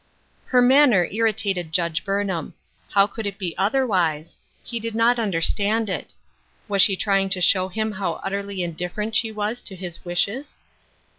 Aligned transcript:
Her 0.47 0.63
manner 0.63 1.05
irritated 1.05 1.71
Judge 1.71 2.03
Burnham. 2.03 2.55
How 2.89 3.05
could 3.05 3.27
it 3.27 3.37
be 3.37 3.55
otherwise? 3.55 4.39
He 4.63 4.79
did 4.79 4.95
not 4.95 5.19
understand 5.19 5.91
it. 5.91 6.11
Was 6.67 6.81
she 6.81 6.95
trying 6.95 7.29
to 7.29 7.39
show 7.39 7.67
him 7.69 7.91
how 7.91 8.13
utterly 8.23 8.61
indif 8.61 8.93
ferent 8.93 9.13
she 9.13 9.31
was 9.31 9.61
to 9.61 9.75
his 9.75 10.03
wishes 10.03 10.57